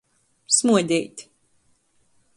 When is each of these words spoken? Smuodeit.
Smuodeit. 0.55 1.17